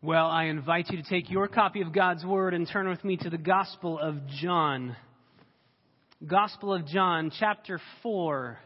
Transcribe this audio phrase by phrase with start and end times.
[0.00, 3.16] Well, I invite you to take your copy of God's Word and turn with me
[3.16, 4.94] to the Gospel of John.
[6.24, 8.60] Gospel of John, chapter 4.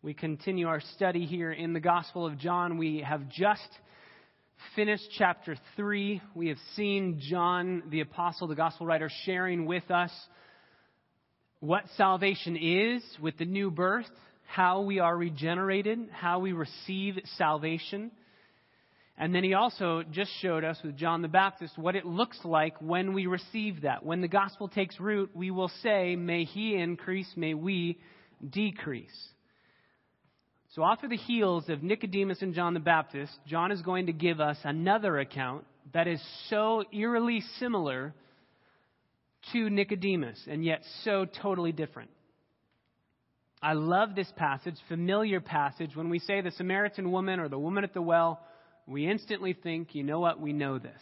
[0.00, 2.78] We continue our study here in the Gospel of John.
[2.78, 3.68] We have just
[4.74, 6.22] finished chapter 3.
[6.34, 10.10] We have seen John, the apostle, the Gospel writer, sharing with us
[11.58, 14.08] what salvation is with the new birth,
[14.46, 18.10] how we are regenerated, how we receive salvation.
[19.20, 22.74] And then he also just showed us with John the Baptist what it looks like
[22.80, 24.02] when we receive that.
[24.02, 27.98] When the gospel takes root, we will say, May he increase, may we
[28.48, 29.28] decrease.
[30.70, 34.14] So, off of the heels of Nicodemus and John the Baptist, John is going to
[34.14, 38.14] give us another account that is so eerily similar
[39.52, 42.08] to Nicodemus and yet so totally different.
[43.62, 45.94] I love this passage, familiar passage.
[45.94, 48.40] When we say the Samaritan woman or the woman at the well,
[48.90, 51.00] we instantly think, you know what, we know this.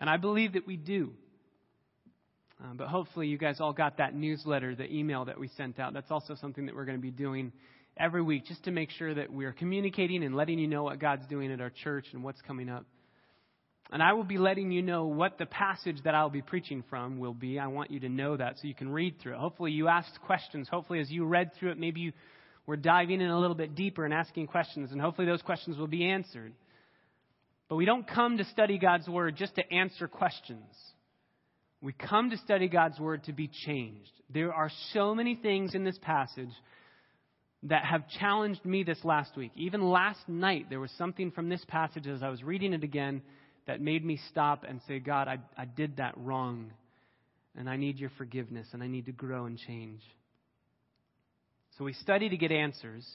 [0.00, 1.12] And I believe that we do.
[2.60, 5.94] Uh, but hopefully, you guys all got that newsletter, the email that we sent out.
[5.94, 7.52] That's also something that we're going to be doing
[7.96, 11.26] every week just to make sure that we're communicating and letting you know what God's
[11.28, 12.84] doing at our church and what's coming up.
[13.92, 17.18] And I will be letting you know what the passage that I'll be preaching from
[17.18, 17.58] will be.
[17.58, 19.38] I want you to know that so you can read through it.
[19.38, 20.68] Hopefully, you asked questions.
[20.68, 22.12] Hopefully, as you read through it, maybe you
[22.66, 25.86] we're diving in a little bit deeper and asking questions, and hopefully those questions will
[25.86, 26.52] be answered.
[27.68, 30.64] But we don't come to study God's Word just to answer questions.
[31.80, 34.10] We come to study God's Word to be changed.
[34.28, 36.50] There are so many things in this passage
[37.64, 39.52] that have challenged me this last week.
[39.54, 43.22] Even last night, there was something from this passage as I was reading it again
[43.66, 46.72] that made me stop and say, God, I, I did that wrong.
[47.56, 50.00] And I need your forgiveness, and I need to grow and change.
[51.80, 53.08] So we study to get answers.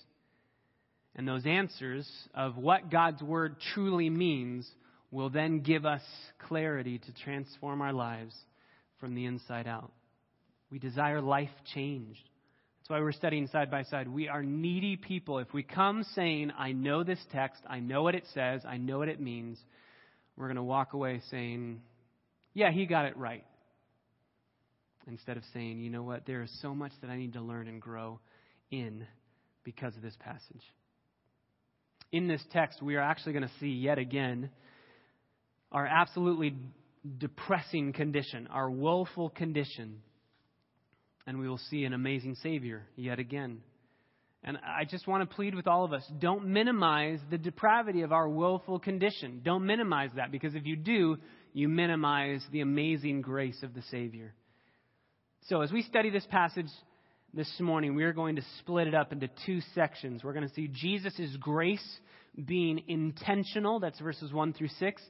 [1.16, 4.68] And those answers of what God's Word truly means
[5.12, 6.02] will then give us
[6.48, 8.34] clarity to transform our lives
[9.00, 9.92] from the inside out.
[10.72, 12.28] We desire life changed.
[12.80, 14.08] That's why we're studying side by side.
[14.08, 15.38] We are needy people.
[15.38, 18.98] If we come saying, I know this text, I know what it says, I know
[18.98, 19.60] what it means,
[20.38, 21.82] we're going to walk away saying,
[22.56, 23.46] Yeah, he got it right.
[25.06, 27.68] Instead of saying, You know what, there is so much that I need to learn
[27.68, 28.20] and grow
[28.72, 29.06] in
[29.64, 30.62] because of this passage.
[32.12, 34.50] In this text, we are actually going to see yet again
[35.72, 36.56] our absolutely
[37.18, 40.02] depressing condition, our woeful condition.
[41.28, 43.62] And we will see an amazing Savior yet again.
[44.44, 48.12] And I just want to plead with all of us don't minimize the depravity of
[48.12, 49.42] our woeful condition.
[49.44, 51.18] Don't minimize that, because if you do,
[51.52, 54.36] you minimize the amazing grace of the Savior.
[55.48, 56.68] So, as we study this passage,
[57.36, 60.24] this morning, we are going to split it up into two sections.
[60.24, 61.86] We're going to see Jesus' grace
[62.46, 65.02] being intentional, that's verses 1 through 6,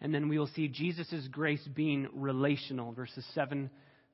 [0.00, 3.68] and then we will see Jesus' grace being relational, verses 7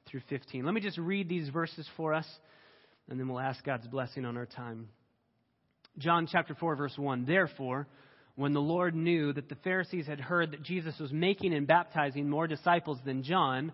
[0.09, 0.64] through 15.
[0.64, 2.26] Let me just read these verses for us,
[3.09, 4.88] and then we'll ask God's blessing on our time.
[5.97, 7.25] John chapter 4, verse 1.
[7.25, 7.86] Therefore,
[8.34, 12.28] when the Lord knew that the Pharisees had heard that Jesus was making and baptizing
[12.28, 13.72] more disciples than John,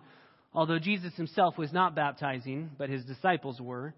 [0.53, 3.93] Although Jesus himself was not baptizing, but his disciples were,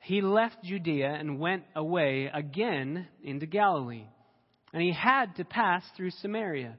[0.00, 4.06] he left Judea and went away again into Galilee.
[4.72, 6.76] And he had to pass through Samaria.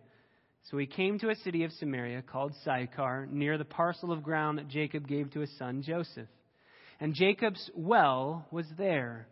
[0.69, 4.57] So he came to a city of Samaria called Sychar, near the parcel of ground
[4.57, 6.27] that Jacob gave to his son Joseph.
[6.99, 9.27] And Jacob's well was there.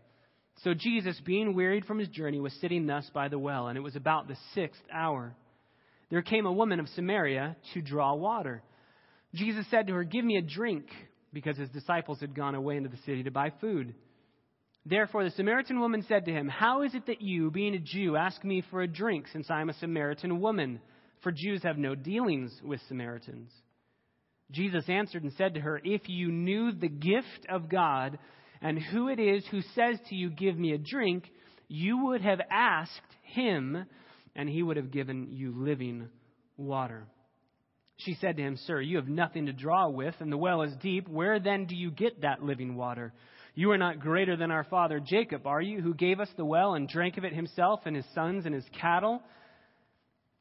[0.63, 3.81] So Jesus, being wearied from his journey, was sitting thus by the well, and it
[3.81, 5.35] was about the sixth hour.
[6.09, 8.63] There came a woman of Samaria to draw water.
[9.35, 10.85] Jesus said to her, Give me a drink,
[11.33, 13.93] because his disciples had gone away into the city to buy food.
[14.85, 18.15] Therefore, the Samaritan woman said to him, How is it that you, being a Jew,
[18.15, 20.79] ask me for a drink, since I am a Samaritan woman?
[21.21, 23.51] For Jews have no dealings with Samaritans.
[24.51, 28.19] Jesus answered and said to her, If you knew the gift of God
[28.61, 31.25] and who it is who says to you, Give me a drink,
[31.67, 32.91] you would have asked
[33.23, 33.85] him,
[34.35, 36.09] and he would have given you living
[36.57, 37.07] water.
[37.97, 40.73] She said to him, Sir, you have nothing to draw with, and the well is
[40.81, 41.07] deep.
[41.07, 43.13] Where then do you get that living water?
[43.53, 46.73] You are not greater than our father Jacob, are you, who gave us the well
[46.73, 49.23] and drank of it himself and his sons and his cattle?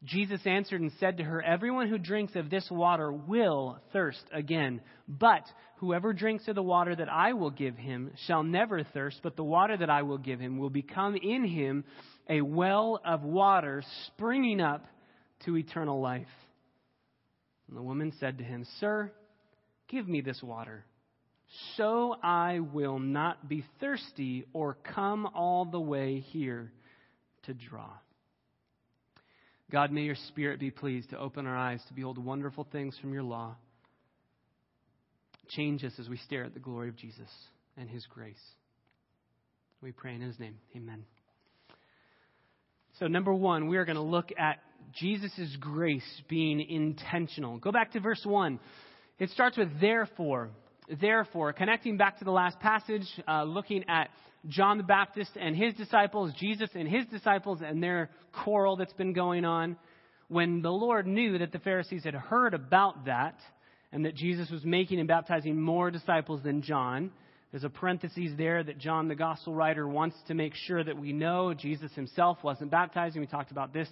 [0.03, 4.81] Jesus answered and said to her, Everyone who drinks of this water will thirst again.
[5.09, 5.45] But
[5.77, 9.45] whoever drinks of the water that I will give him shall never thirst, but the
[9.45, 11.85] water that I will give him will become in him
[12.29, 14.85] a well of water springing up
[15.47, 16.27] to eternal life.
[17.69, 19.13] And the woman said to him, Sir,
[19.89, 20.85] give me this water,
[21.77, 26.73] so I will not be thirsty or come all the way here
[27.45, 27.91] to draw.
[29.71, 33.13] God, may your Spirit be pleased to open our eyes to behold wonderful things from
[33.13, 33.57] your law.
[35.49, 37.29] Change us as we stare at the glory of Jesus
[37.77, 38.41] and his grace.
[39.83, 40.57] We pray in his name.
[40.77, 41.05] Amen.
[42.99, 44.59] So, number one, we are going to look at
[44.93, 47.59] Jesus' grace being intentional.
[47.59, 48.59] Go back to verse 1.
[49.19, 50.51] It starts with therefore.
[51.01, 54.11] Therefore, connecting back to the last passage, uh, looking at
[54.49, 58.11] John the Baptist and his disciples, Jesus and his disciples, and their
[58.45, 59.77] quarrel that's been going on.
[60.29, 63.39] When the Lord knew that the Pharisees had heard about that,
[63.93, 67.13] and that Jesus was making and baptizing more disciples than John,
[67.53, 71.13] there's a parenthesis there that John, the gospel writer, wants to make sure that we
[71.13, 73.21] know Jesus himself wasn't baptizing.
[73.21, 73.89] We talked about this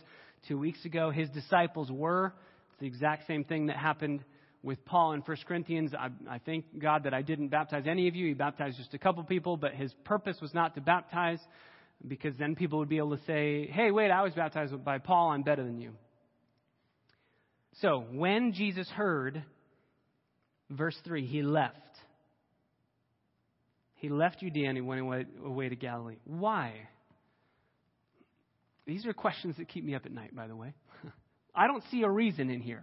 [0.49, 1.11] two weeks ago.
[1.11, 2.33] His disciples were.
[2.71, 4.25] It's the exact same thing that happened
[4.63, 5.93] with Paul in 1 Corinthians.
[5.95, 8.29] I, I thank God that I didn't baptize any of you.
[8.29, 11.41] He baptized just a couple people, but his purpose was not to baptize
[12.07, 15.31] because then people would be able to say, hey, wait, I was baptized by Paul.
[15.31, 15.93] I'm better than you.
[17.81, 19.43] So when Jesus heard,
[20.71, 21.77] verse 3, he left.
[23.97, 26.17] He left Judea and he went away, away to Galilee.
[26.25, 26.75] Why?
[28.87, 30.75] These are questions that keep me up at night, by the way.
[31.55, 32.83] I don't see a reason in here.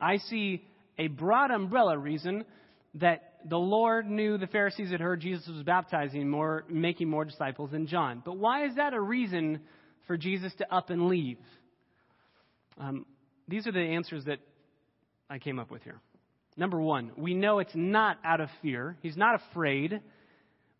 [0.00, 0.64] I see
[0.98, 2.44] a broad umbrella reason
[2.94, 7.70] that the Lord knew the Pharisees had heard Jesus was baptizing more, making more disciples
[7.70, 8.22] than John.
[8.24, 9.60] But why is that a reason
[10.06, 11.38] for Jesus to up and leave?
[12.78, 13.06] Um,
[13.48, 14.38] these are the answers that
[15.28, 16.00] I came up with here.
[16.56, 18.96] Number one, we know it's not out of fear.
[19.02, 20.00] He's not afraid.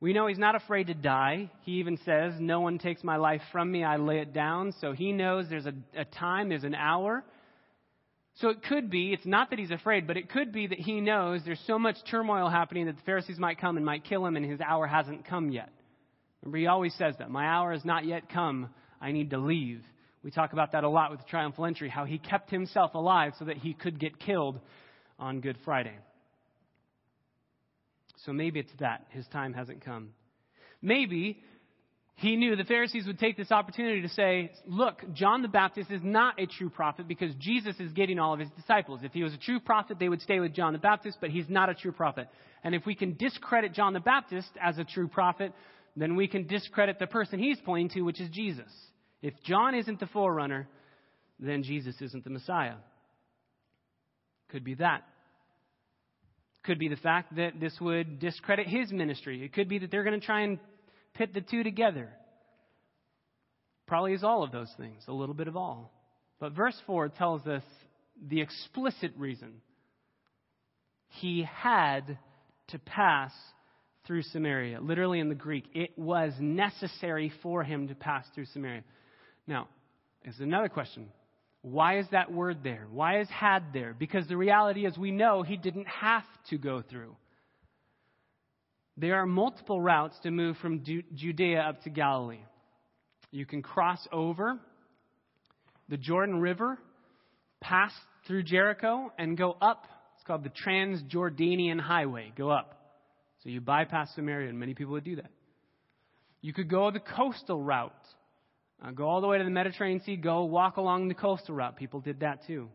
[0.01, 1.51] We know he's not afraid to die.
[1.63, 4.73] He even says, No one takes my life from me, I lay it down.
[4.81, 7.23] So he knows there's a, a, time, there's an hour.
[8.37, 11.03] So it could be, it's not that he's afraid, but it could be that he
[11.03, 14.37] knows there's so much turmoil happening that the Pharisees might come and might kill him,
[14.37, 15.69] and his hour hasn't come yet.
[16.41, 17.31] Remember, he always says that.
[17.31, 18.71] My hour has not yet come.
[19.01, 19.83] I need to leave.
[20.23, 23.33] We talk about that a lot with the triumphal entry, how he kept himself alive
[23.39, 24.59] so that he could get killed
[25.19, 25.99] on Good Friday.
[28.25, 29.07] So maybe it's that.
[29.11, 30.11] His time hasn't come.
[30.83, 31.43] Maybe
[32.17, 36.03] he knew the Pharisees would take this opportunity to say, look, John the Baptist is
[36.03, 39.01] not a true prophet because Jesus is getting all of his disciples.
[39.03, 41.49] If he was a true prophet, they would stay with John the Baptist, but he's
[41.49, 42.29] not a true prophet.
[42.63, 45.55] And if we can discredit John the Baptist as a true prophet,
[45.97, 48.71] then we can discredit the person he's pointing to, which is Jesus.
[49.23, 50.69] If John isn't the forerunner,
[51.39, 52.75] then Jesus isn't the Messiah.
[54.51, 55.05] Could be that.
[56.63, 59.43] Could be the fact that this would discredit his ministry.
[59.43, 60.59] It could be that they're going to try and
[61.15, 62.11] pit the two together.
[63.87, 65.93] Probably is all of those things, a little bit of all.
[66.39, 67.63] But verse 4 tells us
[68.29, 69.63] the explicit reason.
[71.09, 72.19] He had
[72.69, 73.33] to pass
[74.07, 74.81] through Samaria.
[74.81, 78.85] Literally in the Greek, it was necessary for him to pass through Samaria.
[79.47, 79.69] Now,
[80.23, 81.09] there's another question.
[81.63, 82.87] Why is that word there?
[82.91, 83.95] Why is had there?
[83.99, 87.17] Because the reality is we know he didn't have to go through.
[88.97, 90.83] There are multiple routes to move from
[91.15, 92.45] Judea up to Galilee.
[93.31, 94.59] You can cross over
[95.89, 96.79] the Jordan River,
[97.61, 97.93] pass
[98.27, 99.87] through Jericho, and go up.
[100.17, 102.33] It's called the Transjordanian Highway.
[102.37, 102.77] Go up.
[103.43, 105.31] So you bypass Samaria, and many people would do that.
[106.43, 107.93] You could go the coastal route
[108.83, 111.77] uh, go all the way to the Mediterranean Sea, go walk along the coastal route.
[111.77, 112.69] People did that too.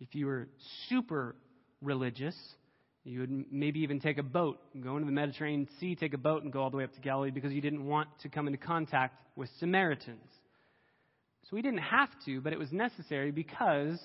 [0.00, 0.48] If you were
[0.88, 1.34] super
[1.82, 2.36] religious,
[3.04, 6.42] you would maybe even take a boat, go into the Mediterranean Sea, take a boat,
[6.42, 8.58] and go all the way up to Galilee because you didn't want to come into
[8.58, 10.28] contact with Samaritans.
[11.44, 14.00] So we didn't have to, but it was necessary because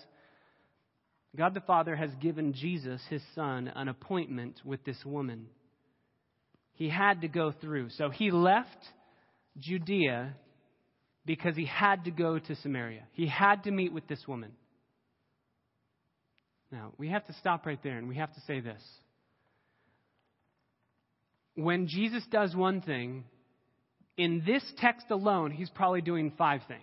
[1.35, 5.47] God the Father has given Jesus, his son, an appointment with this woman.
[6.73, 7.89] He had to go through.
[7.91, 8.77] So he left
[9.57, 10.35] Judea
[11.25, 13.03] because he had to go to Samaria.
[13.11, 14.51] He had to meet with this woman.
[16.71, 18.81] Now, we have to stop right there and we have to say this.
[21.55, 23.25] When Jesus does one thing,
[24.17, 26.81] in this text alone, he's probably doing five things.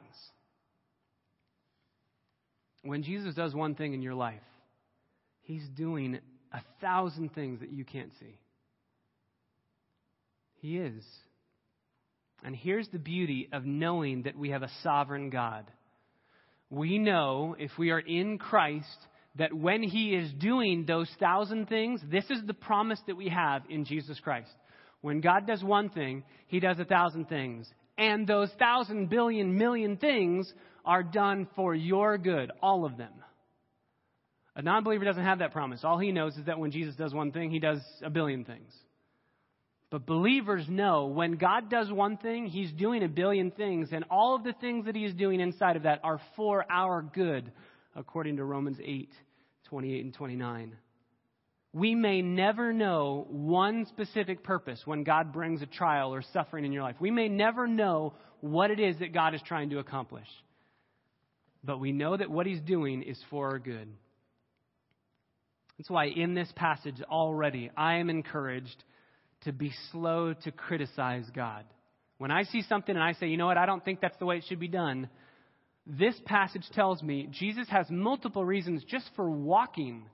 [2.83, 4.41] When Jesus does one thing in your life,
[5.41, 6.19] he's doing
[6.53, 8.39] a thousand things that you can't see.
[10.61, 11.05] He is.
[12.45, 15.65] And here's the beauty of knowing that we have a sovereign God.
[16.71, 18.87] We know if we are in Christ
[19.37, 23.63] that when He is doing those thousand things, this is the promise that we have
[23.69, 24.51] in Jesus Christ.
[25.01, 27.69] When God does one thing, He does a thousand things.
[27.97, 30.53] And those thousand billion million things
[30.85, 33.13] are done for your good, all of them.
[34.55, 35.81] A non believer doesn't have that promise.
[35.85, 38.73] All he knows is that when Jesus does one thing, He does a billion things
[39.91, 44.35] But believers know when God does one thing, He's doing a billion things, and all
[44.37, 47.51] of the things that He is doing inside of that are for our good,
[47.97, 49.11] according to Romans 8
[49.65, 50.77] 28 and 29.
[51.75, 56.73] We may never know one specific purpose when God brings a trial or suffering in
[56.73, 56.97] your life.
[56.99, 60.27] We may never know what it is that God is trying to accomplish.
[61.63, 63.89] But we know that what He's doing is for our good.
[65.77, 68.85] That's why in this passage already I am encouraged
[69.43, 71.65] to be slow to criticize God.
[72.19, 74.27] When I see something and I say, you know what, I don't think that's the
[74.27, 75.09] way it should be done,
[75.87, 80.05] this passage tells me Jesus has multiple reasons just for walking.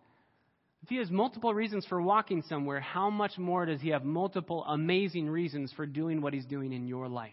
[0.83, 4.64] If he has multiple reasons for walking somewhere, how much more does he have multiple
[4.69, 7.33] amazing reasons for doing what he's doing in your life?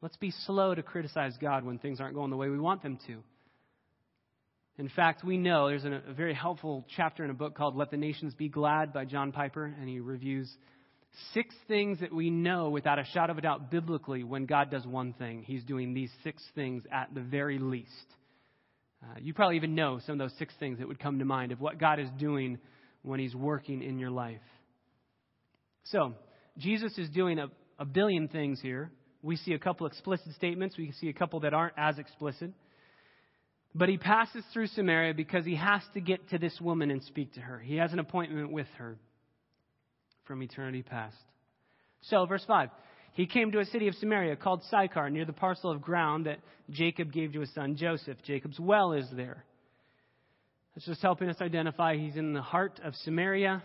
[0.00, 2.98] Let's be slow to criticize God when things aren't going the way we want them
[3.06, 3.22] to.
[4.78, 7.98] In fact, we know there's a, very helpful chapter in a book called Let the
[7.98, 10.50] Nations Be Glad by John Piper, and he reviews
[11.34, 14.86] six things that we know without a shadow of a doubt biblically when God does
[14.86, 15.42] one thing.
[15.42, 17.90] He's doing these six things at the very least.
[19.02, 21.52] Uh, you probably even know some of those six things that would come to mind
[21.52, 22.58] of what God is doing
[23.02, 24.40] when He's working in your life.
[25.84, 26.14] So,
[26.56, 27.48] Jesus is doing a,
[27.78, 28.90] a billion things here.
[29.20, 32.52] We see a couple explicit statements, we see a couple that aren't as explicit.
[33.74, 37.32] But he passes through Samaria because he has to get to this woman and speak
[37.34, 37.58] to her.
[37.58, 38.96] He has an appointment with her
[40.24, 41.16] from eternity past.
[42.02, 42.68] So, verse 5.
[43.14, 46.38] He came to a city of Samaria called Sychar, near the parcel of ground that
[46.70, 48.16] Jacob gave to his son Joseph.
[48.24, 49.44] Jacob's well is there.
[50.76, 53.62] It's just helping us identify he's in the heart of Samaria,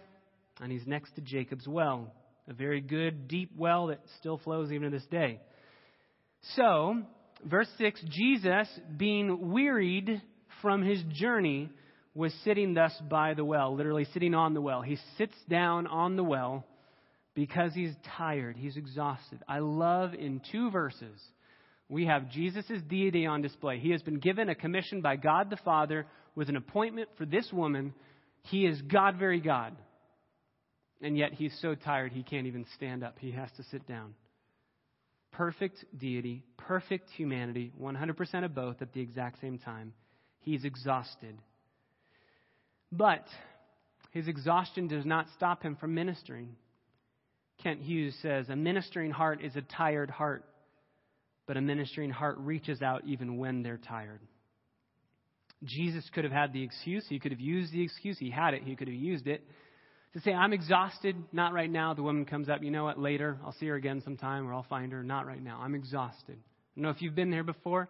[0.62, 2.14] and he's next to Jacob's well,
[2.50, 5.40] a very good, deep well that still flows even to this day.
[6.56, 7.04] So,
[7.46, 10.22] verse 6 Jesus, being wearied
[10.62, 11.70] from his journey,
[12.14, 14.82] was sitting thus by the well, literally sitting on the well.
[14.82, 16.66] He sits down on the well
[17.36, 19.40] because he's tired, he's exhausted.
[19.48, 21.22] I love in two verses,
[21.90, 23.80] we have Jesus' deity on display.
[23.80, 27.50] He has been given a commission by God the Father with an appointment for this
[27.54, 27.94] woman.
[28.42, 29.76] He is God, very God.
[31.02, 33.18] And yet he's so tired he can't even stand up.
[33.20, 34.16] He has to sit down.
[35.38, 39.94] Perfect deity, perfect humanity, 100% of both at the exact same time.
[40.40, 41.38] He's exhausted.
[42.92, 43.24] But
[44.10, 46.56] his exhaustion does not stop him from ministering.
[47.62, 50.44] Kent Hughes says, A ministering heart is a tired heart,
[51.46, 54.22] but a ministering heart reaches out even when they're tired.
[55.64, 57.06] Jesus could have had the excuse.
[57.08, 58.18] He could have used the excuse.
[58.18, 58.64] He had it.
[58.64, 59.44] He could have used it
[60.18, 61.16] to say, I'm exhausted.
[61.32, 61.94] Not right now.
[61.94, 62.64] The woman comes up.
[62.64, 63.00] You know what?
[63.00, 63.38] Later.
[63.46, 65.04] I'll see her again sometime or I'll find her.
[65.04, 65.60] Not right now.
[65.62, 66.38] I'm exhausted.
[66.76, 67.88] I know if you've been there before.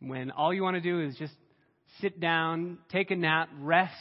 [0.00, 1.32] When all you want to do is just
[2.02, 3.92] sit down, take a nap, rest.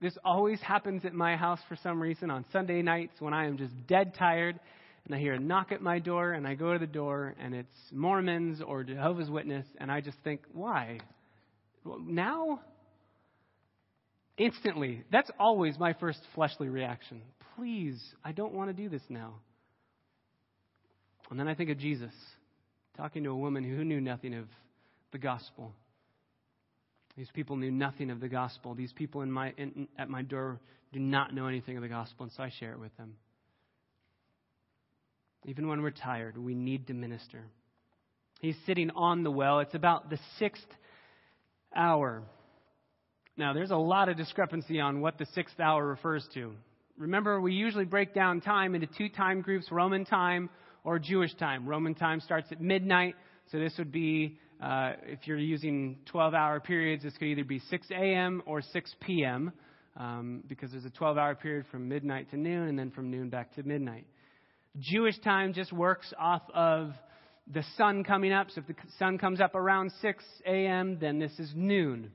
[0.00, 3.56] This always happens at my house for some reason on Sunday nights when I am
[3.56, 4.60] just dead tired
[5.06, 7.54] and I hear a knock at my door and I go to the door and
[7.54, 10.98] it's Mormons or Jehovah's Witness and I just think, why?
[11.84, 12.60] Now?
[14.38, 15.04] Instantly.
[15.12, 17.22] That's always my first fleshly reaction.
[17.56, 19.34] Please, I don't want to do this now.
[21.30, 22.12] And then I think of Jesus
[22.96, 24.46] talking to a woman who knew nothing of
[25.12, 25.72] the gospel.
[27.16, 28.74] These people knew nothing of the gospel.
[28.74, 30.60] These people in my, in, at my door
[30.92, 33.14] do not know anything of the gospel, and so I share it with them.
[35.44, 37.42] Even when we're tired, we need to minister.
[38.40, 39.60] He's sitting on the well.
[39.60, 40.66] It's about the sixth
[41.74, 42.22] hour.
[43.36, 46.52] Now, there's a lot of discrepancy on what the sixth hour refers to.
[46.98, 50.50] Remember, we usually break down time into two time groups Roman time
[50.84, 51.66] or Jewish time.
[51.66, 53.14] Roman time starts at midnight,
[53.50, 57.58] so this would be uh, if you're using 12 hour periods, this could either be
[57.58, 58.42] 6 a.m.
[58.44, 59.50] or 6 p.m.
[59.96, 63.30] Um, because there's a 12 hour period from midnight to noon and then from noon
[63.30, 64.06] back to midnight.
[64.78, 66.92] Jewish time just works off of
[67.52, 68.50] the sun coming up.
[68.50, 72.12] So if the sun comes up around 6 a.m., then this is noon.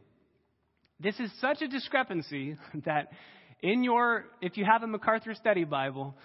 [1.00, 3.12] This is such a discrepancy that
[3.62, 6.16] in your, if you have a MacArthur Study Bible,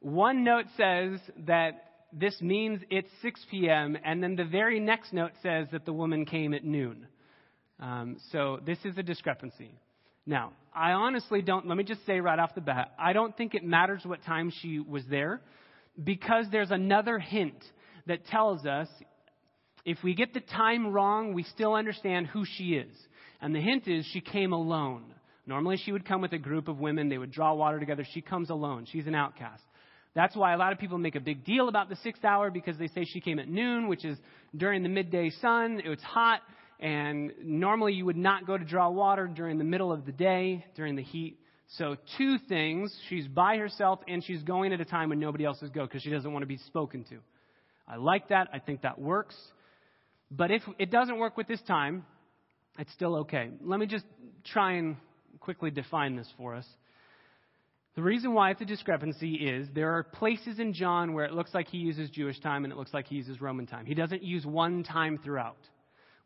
[0.00, 5.32] one note says that this means it's 6 p.m., and then the very next note
[5.42, 7.06] says that the woman came at noon.
[7.78, 9.70] Um, so this is a discrepancy.
[10.26, 13.54] Now, I honestly don't, let me just say right off the bat, I don't think
[13.54, 15.40] it matters what time she was there
[16.02, 17.64] because there's another hint
[18.06, 18.88] that tells us
[19.84, 22.92] if we get the time wrong, we still understand who she is.
[23.40, 25.04] And the hint is she came alone.
[25.46, 28.04] Normally she would come with a group of women, they would draw water together.
[28.12, 28.86] She comes alone.
[28.90, 29.62] She's an outcast.
[30.14, 32.76] That's why a lot of people make a big deal about the sixth hour because
[32.78, 34.18] they say she came at noon, which is
[34.56, 35.80] during the midday sun.
[35.84, 36.40] It was hot,
[36.80, 40.64] and normally you would not go to draw water during the middle of the day,
[40.74, 41.38] during the heat.
[41.76, 42.92] So, two things.
[43.08, 46.02] She's by herself and she's going at a time when nobody else is go because
[46.02, 47.18] she doesn't want to be spoken to.
[47.86, 48.48] I like that.
[48.52, 49.36] I think that works.
[50.32, 52.04] But if it doesn't work with this time,
[52.78, 53.50] it's still okay.
[53.62, 54.04] Let me just
[54.44, 54.96] try and
[55.40, 56.66] quickly define this for us.
[57.96, 61.52] The reason why it's a discrepancy is there are places in John where it looks
[61.52, 63.84] like he uses Jewish time and it looks like he uses Roman time.
[63.84, 65.58] He doesn't use one time throughout.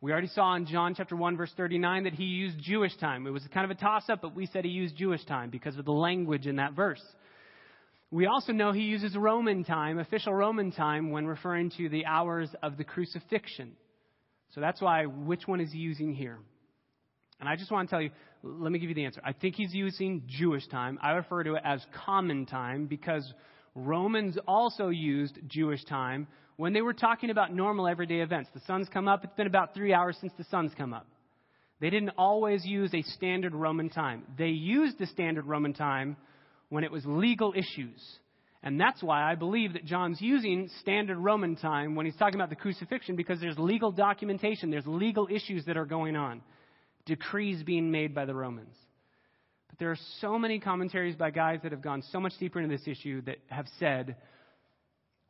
[0.01, 3.27] We already saw in John chapter 1 verse 39 that he used Jewish time.
[3.27, 5.79] It was kind of a toss up, but we said he used Jewish time because
[5.79, 7.03] of the language in that verse.
[8.11, 12.51] We also know he uses Roman time, official Roman time, when referring to the hours
[12.63, 13.73] of the crucifixion.
[14.51, 16.39] So that's why, which one is he using here?
[17.41, 18.11] And I just want to tell you,
[18.43, 19.21] let me give you the answer.
[19.25, 20.99] I think he's using Jewish time.
[21.03, 23.33] I refer to it as common time because
[23.75, 28.51] Romans also used Jewish time when they were talking about normal everyday events.
[28.55, 31.07] The sun's come up, it's been about three hours since the sun's come up.
[31.81, 34.23] They didn't always use a standard Roman time.
[34.39, 36.17] They used the standard Roman time
[36.69, 38.01] when it was legal issues.
[38.67, 42.49] And that's why I believe that John's using standard Roman time when he's talking about
[42.49, 46.41] the crucifixion because there's legal documentation, there's legal issues that are going on,
[47.05, 48.75] decrees being made by the Romans.
[49.69, 52.75] But there are so many commentaries by guys that have gone so much deeper into
[52.75, 54.17] this issue that have said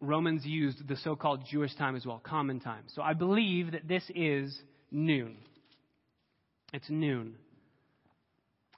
[0.00, 2.84] Romans used the so called Jewish time as well, common time.
[2.94, 4.56] So I believe that this is
[4.92, 5.38] noon.
[6.72, 7.34] It's noon.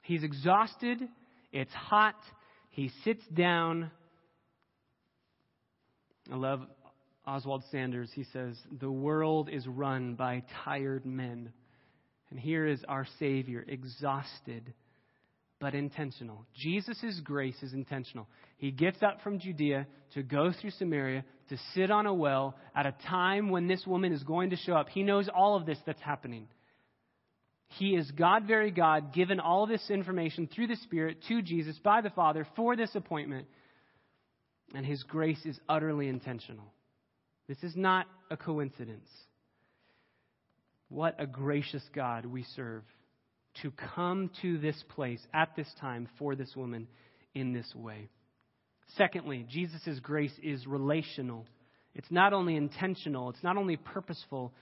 [0.01, 1.01] He's exhausted,
[1.53, 2.17] it's hot,
[2.71, 3.91] he sits down.
[6.31, 6.61] I love
[7.27, 8.11] Oswald Sanders.
[8.15, 11.53] He says, The world is run by tired men.
[12.31, 14.75] And here is our Savior, exhausted
[15.59, 16.45] but intentional.
[16.55, 18.29] Jesus' grace is intentional.
[18.59, 22.87] He gets up from Judea to go through Samaria to sit on a well at
[22.87, 24.89] a time when this woman is going to show up.
[24.89, 26.49] He knows all of this that's happening.
[27.79, 32.01] He is God, very God, given all this information through the Spirit to Jesus by
[32.01, 33.47] the Father for this appointment.
[34.75, 36.73] And his grace is utterly intentional.
[37.49, 39.09] This is not a coincidence.
[40.89, 42.83] What a gracious God we serve
[43.63, 46.87] to come to this place at this time for this woman
[47.35, 48.09] in this way.
[48.97, 51.47] Secondly, Jesus' grace is relational.
[51.95, 54.53] It's not only intentional, it's not only purposeful,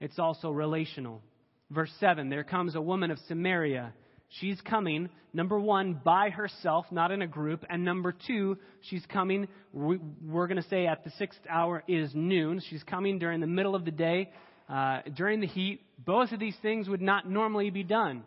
[0.00, 1.22] it's also relational.
[1.70, 3.92] Verse 7 there comes a woman of Samaria.
[4.28, 7.64] She's coming, number one, by herself, not in a group.
[7.70, 12.60] And number two, she's coming, we're going to say at the sixth hour is noon.
[12.68, 14.30] She's coming during the middle of the day
[14.68, 18.24] uh, during the heat, both of these things would not normally be done.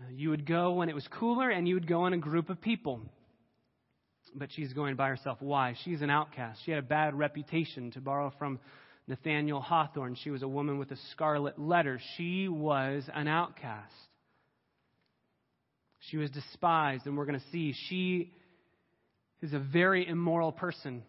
[0.00, 2.50] Uh, you would go when it was cooler, and you would go in a group
[2.50, 3.00] of people.
[4.34, 5.38] But she's going by herself.
[5.40, 5.74] Why?
[5.84, 6.60] She's an outcast.
[6.64, 7.92] She had a bad reputation.
[7.92, 8.58] To borrow from
[9.06, 12.00] Nathaniel Hawthorne, she was a woman with a scarlet letter.
[12.16, 13.92] She was an outcast.
[16.10, 18.32] She was despised, and we're going to see she
[19.42, 21.02] is a very immoral person.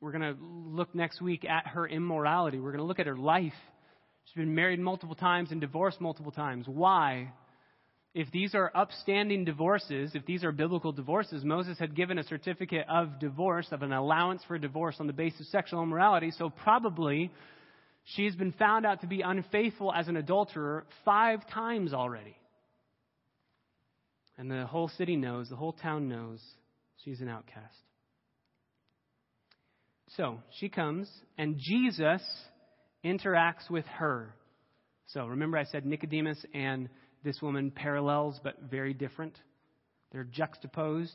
[0.00, 2.60] We're going to look next week at her immorality.
[2.60, 3.52] We're going to look at her life.
[4.24, 6.66] She's been married multiple times and divorced multiple times.
[6.68, 7.32] Why?
[8.14, 12.86] If these are upstanding divorces, if these are biblical divorces, Moses had given a certificate
[12.88, 17.30] of divorce, of an allowance for divorce on the basis of sexual immorality, so probably
[18.04, 22.36] she's been found out to be unfaithful as an adulterer five times already.
[24.38, 26.40] And the whole city knows, the whole town knows,
[27.04, 27.74] she's an outcast.
[30.16, 32.22] So she comes, and Jesus
[33.04, 34.34] interacts with her.
[35.08, 36.88] So remember, I said Nicodemus and
[37.24, 39.36] this woman parallels, but very different.
[40.12, 41.14] They're juxtaposed.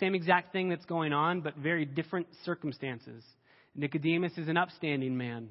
[0.00, 3.22] Same exact thing that's going on, but very different circumstances.
[3.74, 5.48] Nicodemus is an upstanding man.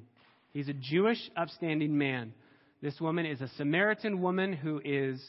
[0.52, 2.32] He's a Jewish upstanding man.
[2.82, 5.20] This woman is a Samaritan woman who is,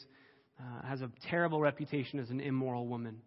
[0.60, 3.20] uh, has a terrible reputation as an immoral woman.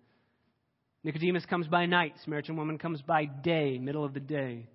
[1.03, 2.13] Nicodemus comes by night.
[2.23, 4.67] Samaritan woman comes by day, middle of the day.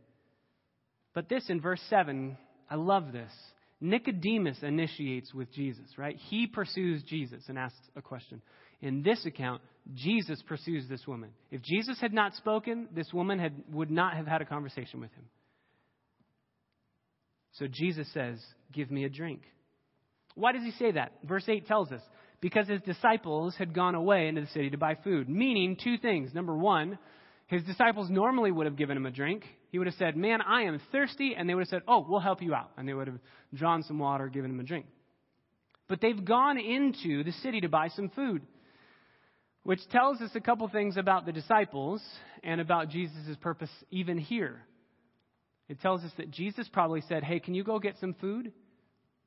[1.14, 2.36] But this in verse 7,
[2.70, 3.30] I love this.
[3.80, 6.16] Nicodemus initiates with Jesus, right?
[6.28, 8.40] He pursues Jesus and asks a question.
[8.80, 9.62] In this account,
[9.94, 11.30] Jesus pursues this woman.
[11.50, 15.12] If Jesus had not spoken, this woman had, would not have had a conversation with
[15.12, 15.24] him.
[17.52, 19.42] So Jesus says, Give me a drink.
[20.34, 21.12] Why does he say that?
[21.22, 22.00] Verse 8 tells us
[22.44, 25.30] because his disciples had gone away into the city to buy food.
[25.30, 26.34] Meaning two things.
[26.34, 26.98] Number one,
[27.46, 29.44] his disciples normally would have given him a drink.
[29.72, 31.34] He would have said, Man, I am thirsty.
[31.34, 32.72] And they would have said, Oh, we'll help you out.
[32.76, 33.18] And they would have
[33.54, 34.84] drawn some water, given him a drink.
[35.88, 38.42] But they've gone into the city to buy some food,
[39.62, 42.02] which tells us a couple things about the disciples
[42.42, 44.60] and about Jesus' purpose even here.
[45.70, 48.52] It tells us that Jesus probably said, Hey, can you go get some food?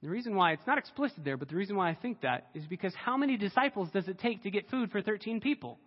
[0.01, 2.63] The reason why it's not explicit there, but the reason why I think that is
[2.67, 5.79] because how many disciples does it take to get food for 13 people?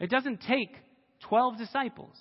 [0.00, 0.74] It doesn't take
[1.28, 2.16] 12 disciples.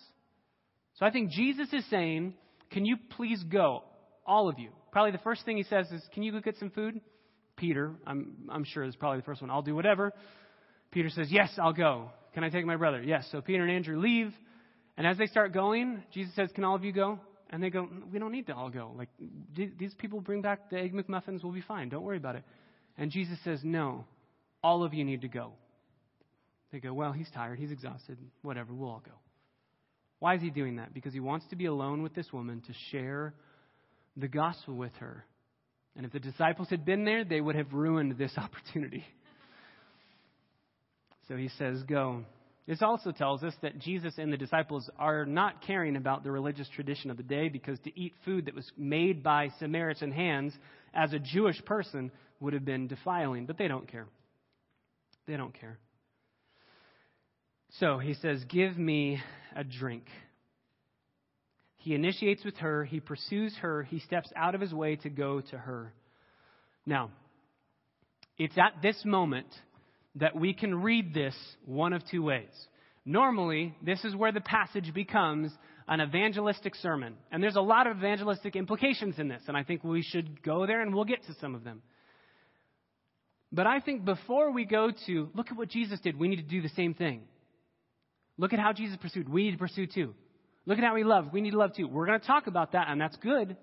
[0.95, 2.33] So I think Jesus is saying,
[2.71, 3.83] Can you please go?
[4.27, 4.69] All of you.
[4.91, 6.99] Probably the first thing he says is, Can you go get some food?
[7.55, 9.49] Peter, I'm, I'm sure, is probably the first one.
[9.49, 10.13] I'll do whatever.
[10.91, 12.11] Peter says, Yes, I'll go.
[12.33, 13.01] Can I take my brother?
[13.01, 13.27] Yes.
[13.31, 14.31] So Peter and Andrew leave.
[14.97, 17.19] And as they start going, Jesus says, Can all of you go?
[17.49, 18.91] And they go, We don't need to all go.
[18.95, 19.09] Like,
[19.55, 21.89] these people bring back the Egg McMuffins, we'll be fine.
[21.89, 22.43] Don't worry about it.
[22.97, 24.05] And Jesus says, No,
[24.63, 25.53] all of you need to go.
[26.71, 29.13] They go, Well, he's tired, he's exhausted, whatever, we'll all go.
[30.19, 30.93] Why is he doing that?
[30.93, 33.33] Because he wants to be alone with this woman to share
[34.17, 35.25] the gospel with her.
[35.95, 39.05] And if the disciples had been there, they would have ruined this opportunity.
[41.27, 42.25] So he says, Go.
[42.69, 46.69] This also tells us that Jesus and the disciples are not caring about the religious
[46.69, 50.53] tradition of the day because to eat food that was made by Samaritan hands
[50.93, 53.47] as a Jewish person would have been defiling.
[53.47, 54.05] But they don't care.
[55.25, 55.79] They don't care.
[57.79, 59.19] So he says, Give me
[59.55, 60.03] a drink.
[61.77, 65.41] He initiates with her, he pursues her, he steps out of his way to go
[65.41, 65.91] to her.
[66.85, 67.09] Now,
[68.37, 69.47] it's at this moment
[70.15, 72.49] that we can read this one of two ways.
[73.05, 75.51] Normally, this is where the passage becomes
[75.87, 77.15] an evangelistic sermon.
[77.31, 80.67] And there's a lot of evangelistic implications in this, and I think we should go
[80.67, 81.81] there and we'll get to some of them.
[83.51, 86.43] But I think before we go to look at what Jesus did, we need to
[86.43, 87.21] do the same thing.
[88.37, 89.27] Look at how Jesus pursued.
[89.27, 90.13] We need to pursue too.
[90.65, 91.33] Look at how he loved.
[91.33, 91.87] We need to love too.
[91.87, 93.57] We're going to talk about that, and that's good.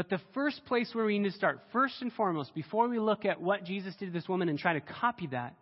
[0.00, 3.26] But the first place where we need to start, first and foremost, before we look
[3.26, 5.54] at what Jesus did to this woman and try to copy that,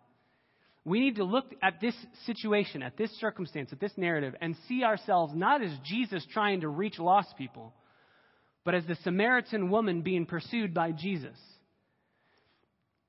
[0.85, 1.93] we need to look at this
[2.25, 6.69] situation, at this circumstance, at this narrative, and see ourselves not as Jesus trying to
[6.69, 7.73] reach lost people,
[8.63, 11.35] but as the Samaritan woman being pursued by Jesus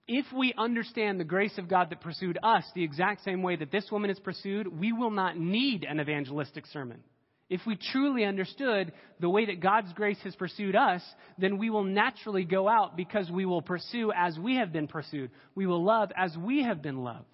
[0.09, 3.71] if we understand the grace of God that pursued us the exact same way that
[3.71, 7.05] this woman is pursued, we will not need an evangelistic sermon.
[7.51, 11.03] If we truly understood the way that God's grace has pursued us,
[11.37, 15.33] then we will naturally go out because we will pursue as we have been pursued.
[15.57, 17.27] We will love as we have been loved.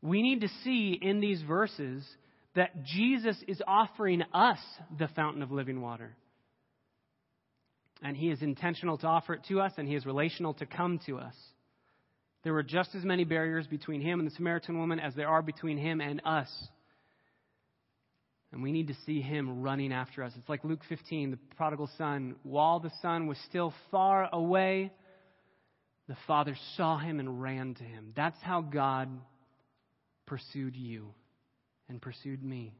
[0.00, 2.02] We need to see in these verses
[2.54, 4.58] that Jesus is offering us
[4.98, 6.16] the fountain of living water.
[8.02, 11.00] And he is intentional to offer it to us, and he is relational to come
[11.06, 11.34] to us.
[12.44, 15.42] There were just as many barriers between him and the Samaritan woman as there are
[15.42, 16.48] between him and us.
[18.52, 20.32] And we need to see him running after us.
[20.36, 22.36] It's like Luke 15, the prodigal son.
[22.42, 24.90] While the son was still far away,
[26.08, 28.12] the father saw him and ran to him.
[28.16, 29.10] That's how God
[30.26, 31.12] pursued you
[31.88, 32.72] and pursued me.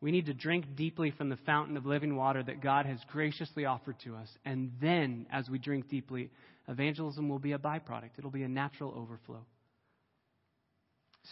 [0.00, 3.64] We need to drink deeply from the fountain of living water that God has graciously
[3.64, 4.28] offered to us.
[4.44, 6.30] And then, as we drink deeply,
[6.68, 9.44] evangelism will be a byproduct, it'll be a natural overflow.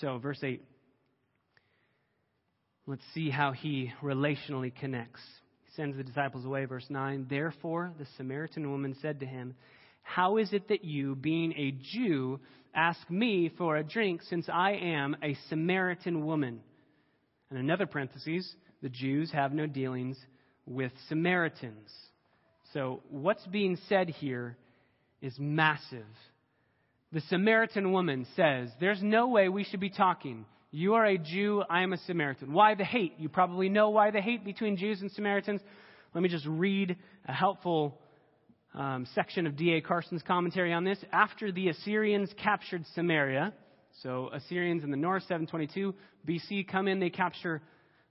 [0.01, 0.63] So, verse 8.
[2.87, 5.21] Let's see how he relationally connects.
[5.65, 6.65] He sends the disciples away.
[6.65, 7.27] Verse 9.
[7.31, 9.55] Therefore, the Samaritan woman said to him,
[10.03, 12.41] How is it that you, being a Jew,
[12.75, 16.61] ask me for a drink since I am a Samaritan woman?
[17.51, 20.19] And another parenthesis, the Jews have no dealings
[20.67, 21.91] with Samaritans.
[22.73, 24.57] So what's being said here
[25.21, 26.07] is massive.
[27.13, 30.47] The Samaritan woman says, There's no way we should be talking.
[30.75, 32.55] You are a Jew, I am a Samaritan.
[32.55, 33.13] Why the hate?
[33.19, 35.61] You probably know why the hate between Jews and Samaritans.
[36.15, 36.97] Let me just read
[37.29, 38.01] a helpful
[38.73, 39.83] um, section of D.A.
[39.83, 40.99] Carson's commentary on this.
[41.13, 43.53] After the Assyrians captured Samaria,
[44.03, 45.95] so Assyrians in the north, 722
[46.27, 47.01] BC, come in.
[47.01, 47.61] They capture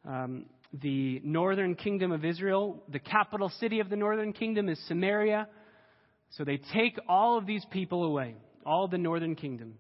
[0.08, 2.84] um, the northern kingdom of Israel.
[2.90, 5.48] The capital city of the northern kingdom is Samaria.
[6.38, 8.36] So they take all of these people away,
[8.68, 9.80] all the northern kingdom.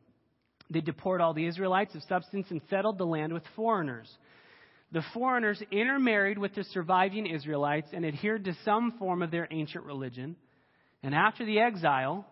[0.71, 4.09] They deport all the Israelites of substance and settled the land with foreigners.
[4.91, 9.85] The foreigners intermarried with the surviving Israelites and adhered to some form of their ancient
[9.85, 10.35] religion.
[11.03, 12.25] And after the exile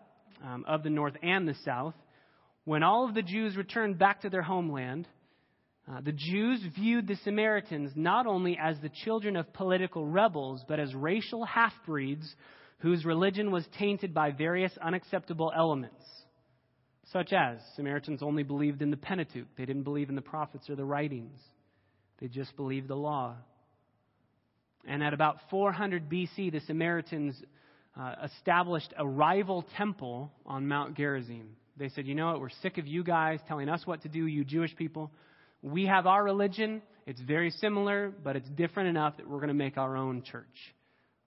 [0.44, 1.94] um, of the north and the south,
[2.64, 5.08] when all of the Jews returned back to their homeland,
[5.90, 10.78] uh, the Jews viewed the Samaritans not only as the children of political rebels, but
[10.78, 12.34] as racial half breeds
[12.78, 16.02] whose religion was tainted by various unacceptable elements,
[17.12, 20.76] such as Samaritans only believed in the Pentateuch, they didn't believe in the prophets or
[20.76, 21.38] the writings,
[22.20, 23.34] they just believed the law.
[24.86, 27.40] And at about 400 BC, the Samaritans
[27.98, 31.56] uh, established a rival temple on Mount Gerizim.
[31.76, 32.40] They said, You know what?
[32.40, 35.10] We're sick of you guys telling us what to do, you Jewish people.
[35.62, 36.82] We have our religion.
[37.06, 40.46] It's very similar, but it's different enough that we're going to make our own church.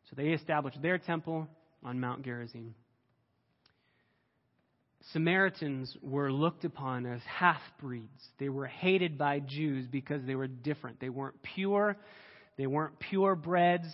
[0.10, 1.48] So they established their temple
[1.84, 2.74] on Mount Gerizim.
[5.12, 8.30] Samaritans were looked upon as half breeds.
[8.39, 11.00] They were hated by Jews because they were different.
[11.00, 11.98] They weren't pure.
[12.58, 13.92] They weren't purebreds.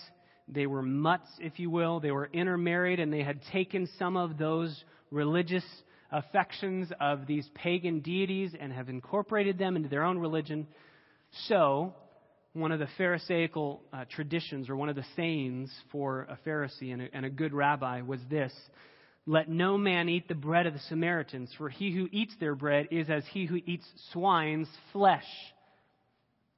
[0.47, 1.99] They were mutts, if you will.
[1.99, 5.63] They were intermarried, and they had taken some of those religious
[6.11, 10.67] affections of these pagan deities and have incorporated them into their own religion.
[11.47, 11.93] So,
[12.53, 17.03] one of the Pharisaical uh, traditions, or one of the sayings for a Pharisee and
[17.03, 18.53] a, and a good rabbi, was this
[19.29, 22.87] let no man eat the bread of the Samaritans, for he who eats their bread
[22.89, 25.27] is as he who eats swine's flesh.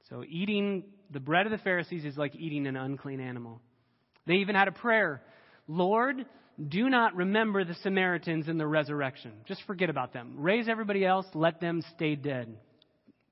[0.08, 3.60] So, eating the bread of the Pharisees is like eating an unclean animal.
[4.26, 5.20] They even had a prayer
[5.68, 6.24] Lord,
[6.66, 9.32] do not remember the Samaritans in the resurrection.
[9.46, 10.36] Just forget about them.
[10.38, 12.56] Raise everybody else, let them stay dead.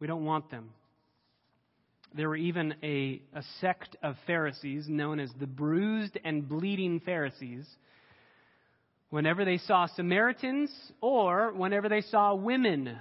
[0.01, 0.69] We don't want them.
[2.15, 7.67] There were even a, a sect of Pharisees known as the bruised and bleeding Pharisees
[9.11, 10.71] whenever they saw Samaritans
[11.01, 12.97] or whenever they saw women,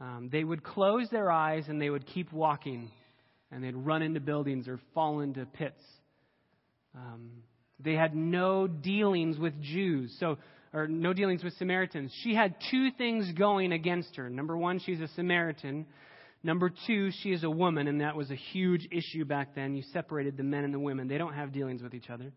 [0.00, 2.90] um, they would close their eyes and they would keep walking
[3.50, 5.82] and they'd run into buildings or fall into pits.
[6.94, 7.30] Um,
[7.80, 10.38] they had no dealings with Jews, so
[10.72, 12.12] or no dealings with Samaritans.
[12.22, 14.28] She had two things going against her.
[14.28, 15.86] Number one, she's a Samaritan.
[16.42, 19.74] Number two, she is a woman, and that was a huge issue back then.
[19.74, 21.06] You separated the men and the women.
[21.06, 22.32] They don't have dealings with each other.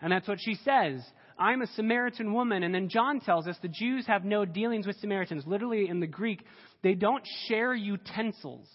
[0.00, 1.02] And that's what she says.
[1.38, 2.62] I'm a Samaritan woman.
[2.62, 5.44] And then John tells us the Jews have no dealings with Samaritans.
[5.46, 6.44] Literally, in the Greek,
[6.82, 8.68] they don't share utensils.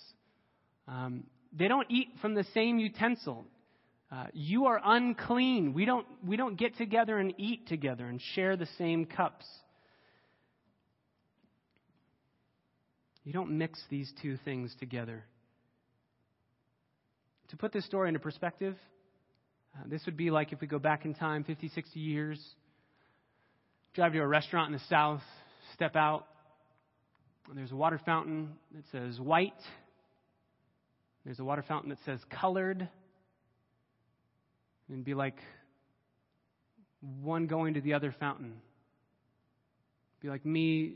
[0.88, 1.24] Um,
[1.58, 3.46] they don't eat from the same utensil.
[4.12, 5.74] Uh, you are unclean.
[5.74, 9.46] We don't, we don't get together and eat together and share the same cups.
[13.24, 15.24] You don't mix these two things together.
[17.50, 18.76] To put this story into perspective,
[19.76, 22.40] uh, this would be like if we go back in time 50, 60 years,
[23.94, 25.22] drive to a restaurant in the south,
[25.74, 26.28] step out,
[27.50, 29.54] and there's a water fountain that says white.
[31.26, 32.88] There's a water fountain that says colored.
[34.90, 35.38] And be like
[37.22, 38.62] one going to the other fountain.
[40.22, 40.96] Be like me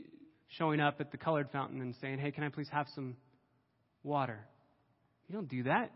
[0.56, 3.16] showing up at the colored fountain and saying, Hey, can I please have some
[4.02, 4.38] water?
[5.28, 5.90] You don't do that.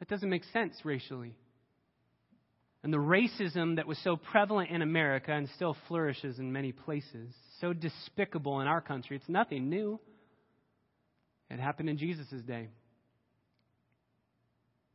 [0.00, 1.34] That doesn't make sense racially
[2.84, 7.34] and the racism that was so prevalent in America and still flourishes in many places,
[7.62, 9.98] so despicable in our country, it's nothing new.
[11.48, 12.68] It happened in Jesus' day.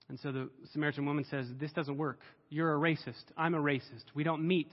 [0.08, 2.19] And so the Samaritan woman says, This doesn't work.
[2.49, 3.23] You're a racist.
[3.36, 4.04] I'm a racist.
[4.13, 4.69] We don't meet.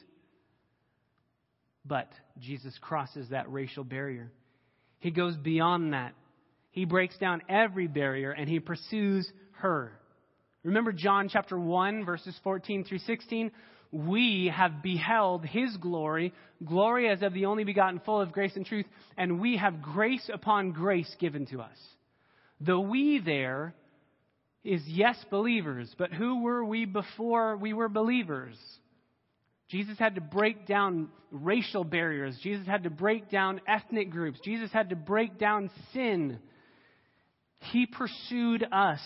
[1.87, 4.31] But Jesus crosses that racial barrier.
[4.99, 6.13] He goes beyond that.
[6.71, 9.99] He breaks down every barrier and he pursues her.
[10.67, 13.53] Remember John chapter 1, verses 14 through 16?
[13.93, 16.33] We have beheld his glory,
[16.67, 18.85] glory as of the only begotten, full of grace and truth,
[19.17, 21.77] and we have grace upon grace given to us.
[22.61, 23.77] The we there
[24.65, 28.57] is yes, believers, but who were we before we were believers?
[29.69, 32.37] Jesus had to break down racial barriers.
[32.43, 34.41] Jesus had to break down ethnic groups.
[34.43, 36.41] Jesus had to break down sin.
[37.61, 39.01] He pursued us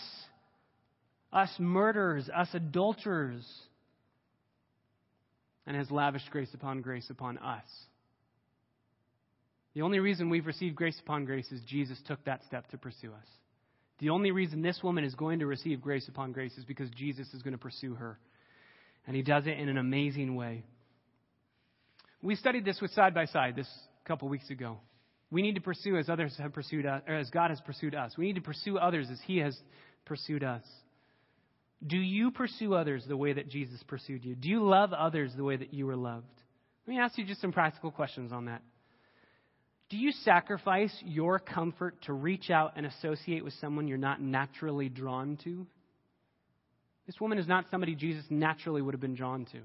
[1.33, 3.45] us murderers, us adulterers,
[5.65, 7.65] and has lavished grace upon grace upon us.
[9.73, 13.13] The only reason we've received grace upon grace is Jesus took that step to pursue
[13.13, 13.27] us.
[13.99, 17.33] The only reason this woman is going to receive grace upon grace is because Jesus
[17.33, 18.19] is going to pursue her.
[19.07, 20.63] And he does it in an amazing way.
[22.21, 23.69] We studied this with side by side this
[24.05, 24.79] couple weeks ago.
[25.29, 28.17] We need to pursue as others have pursued us, or as God has pursued us.
[28.17, 29.57] We need to pursue others as he has
[30.05, 30.63] pursued us.
[31.85, 34.35] Do you pursue others the way that Jesus pursued you?
[34.35, 36.25] Do you love others the way that you were loved?
[36.85, 38.61] Let me ask you just some practical questions on that.
[39.89, 44.89] Do you sacrifice your comfort to reach out and associate with someone you're not naturally
[44.89, 45.67] drawn to?
[47.07, 49.57] This woman is not somebody Jesus naturally would have been drawn to.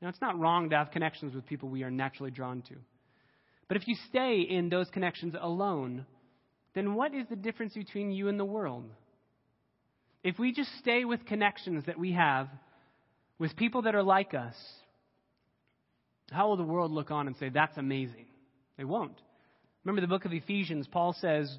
[0.00, 2.74] Now, it's not wrong to have connections with people we are naturally drawn to.
[3.66, 6.06] But if you stay in those connections alone,
[6.74, 8.84] then what is the difference between you and the world?
[10.22, 12.48] If we just stay with connections that we have
[13.38, 14.54] with people that are like us,
[16.30, 18.26] how will the world look on and say, that's amazing?
[18.78, 19.20] They won't.
[19.84, 21.54] Remember the book of Ephesians, Paul says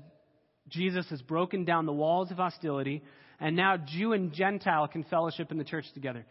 [0.69, 3.03] Jesus has broken down the walls of hostility,
[3.39, 6.25] and now Jew and Gentile can fellowship in the church together.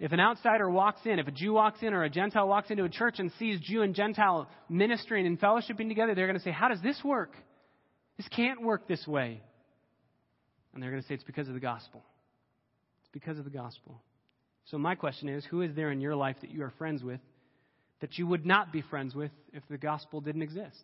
[0.00, 2.84] If an outsider walks in, if a Jew walks in or a Gentile walks into
[2.84, 6.50] a church and sees Jew and Gentile ministering and fellowshipping together, they're going to say,
[6.50, 7.32] How does this work?
[8.16, 9.42] This can't work this way.
[10.72, 12.02] And they're going to say it's because of the gospel.
[13.00, 14.00] It's because of the gospel.
[14.66, 17.20] So, my question is who is there in your life that you are friends with
[18.00, 20.80] that you would not be friends with if the gospel didn't exist?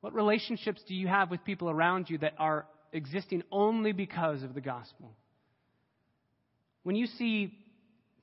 [0.00, 4.54] What relationships do you have with people around you that are existing only because of
[4.54, 5.12] the gospel?
[6.82, 7.52] When you see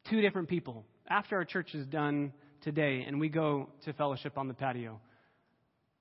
[0.09, 4.47] two different people, after our church is done today and we go to fellowship on
[4.47, 4.99] the patio,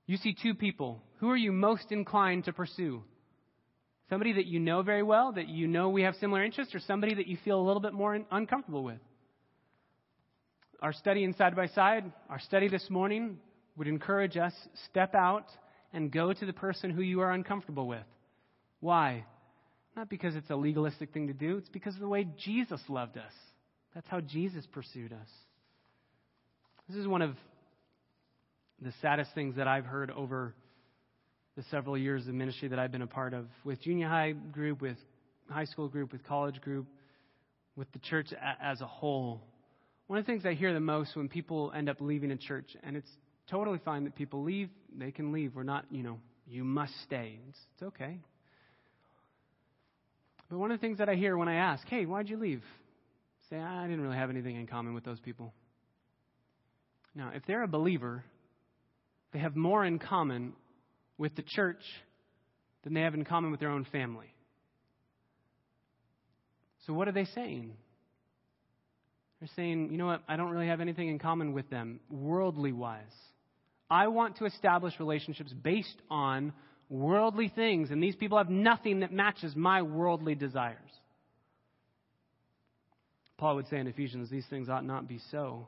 [0.07, 1.03] you see two people.
[1.19, 3.03] Who are you most inclined to pursue?
[4.09, 7.15] Somebody that you know very well, that you know we have similar interests, or somebody
[7.15, 8.99] that you feel a little bit more uncomfortable with?
[10.81, 13.37] Our study in side by side, our study this morning
[13.75, 14.53] would encourage us
[14.89, 15.45] step out
[15.91, 18.05] and go to the person who you are uncomfortable with.
[18.79, 19.25] Why?
[19.95, 23.17] Not because it's a legalistic thing to do, it's because of the way Jesus loved
[23.17, 23.33] us.
[23.95, 25.27] That's how Jesus pursued us.
[26.87, 27.35] This is one of
[28.81, 30.53] the saddest things that I've heard over
[31.57, 34.79] the several years of ministry that I've been a part of with junior high group,
[34.79, 34.97] with
[35.49, 36.85] high school group, with college group,
[37.75, 38.27] with the church
[38.61, 39.41] as a whole.
[40.05, 42.77] One of the things I hear the most when people end up leaving a church,
[42.83, 43.09] and it's
[43.49, 45.55] totally fine that people leave, they can leave.
[45.55, 47.39] We're not, you know, you must stay.
[47.49, 48.19] It's, it's okay.
[50.47, 52.61] But one of the things that I hear when I ask, hey, why'd you leave?
[53.49, 55.53] Say, I didn't really have anything in common with those people.
[57.15, 58.23] Now, if they're a believer,
[59.33, 60.53] they have more in common
[61.17, 61.81] with the church
[62.83, 64.33] than they have in common with their own family.
[66.85, 67.73] So, what are they saying?
[69.39, 72.71] They're saying, you know what, I don't really have anything in common with them, worldly
[72.71, 73.03] wise.
[73.89, 76.53] I want to establish relationships based on
[76.89, 80.79] worldly things, and these people have nothing that matches my worldly desires.
[83.37, 85.67] Paul would say in Ephesians, these things ought not be so.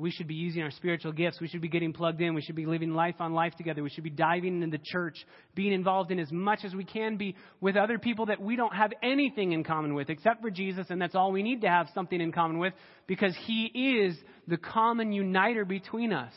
[0.00, 1.40] We should be using our spiritual gifts.
[1.40, 2.34] We should be getting plugged in.
[2.34, 3.82] We should be living life on life together.
[3.82, 5.16] We should be diving into the church,
[5.54, 8.74] being involved in as much as we can be with other people that we don't
[8.74, 11.88] have anything in common with except for Jesus, and that's all we need to have
[11.94, 12.72] something in common with
[13.06, 14.16] because He is
[14.48, 16.32] the common uniter between us.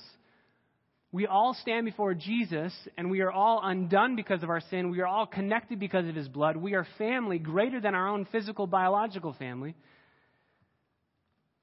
[1.14, 4.90] We all stand before Jesus, and we are all undone because of our sin.
[4.90, 6.58] We are all connected because of his blood.
[6.58, 9.76] We are family greater than our own physical, biological family.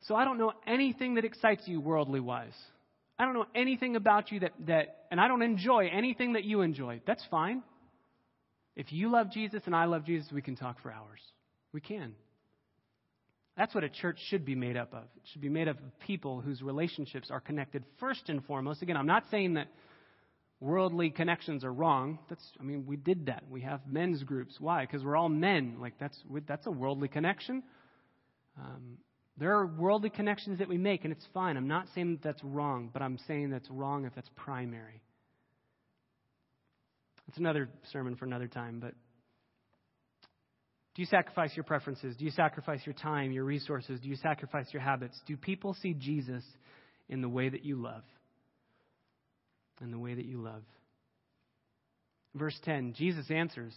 [0.02, 2.56] So I don't know anything that excites you worldly wise.
[3.18, 6.62] I don't know anything about you that, that, and I don't enjoy anything that you
[6.62, 7.02] enjoy.
[7.06, 7.62] That's fine.
[8.76, 11.20] If you love Jesus and I love Jesus, we can talk for hours.
[11.72, 12.14] We can.
[13.58, 15.02] That's what a church should be made up of.
[15.02, 18.80] It should be made up of people whose relationships are connected first and foremost.
[18.80, 19.68] Again, I'm not saying that
[20.60, 22.18] worldly connections are wrong.
[22.30, 23.44] That's, I mean, we did that.
[23.50, 24.56] We have men's groups.
[24.58, 24.86] Why?
[24.86, 25.76] Because we're all men.
[25.78, 27.62] Like that's that's a worldly connection.
[28.58, 28.98] Um,
[29.40, 31.56] there are worldly connections that we make, and it's fine.
[31.56, 35.00] I'm not saying that that's wrong, but I'm saying that's wrong if that's primary.
[37.26, 38.92] It's another sermon for another time, but
[40.94, 42.16] do you sacrifice your preferences?
[42.16, 43.98] Do you sacrifice your time, your resources?
[44.00, 45.18] Do you sacrifice your habits?
[45.26, 46.44] Do people see Jesus
[47.08, 48.02] in the way that you love?
[49.80, 50.62] In the way that you love.
[52.34, 53.72] Verse 10, Jesus answers.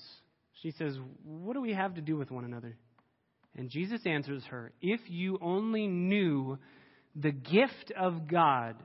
[0.62, 2.76] She says, What do we have to do with one another?
[3.58, 6.58] And Jesus answers her, If you only knew
[7.16, 8.76] the gift of God,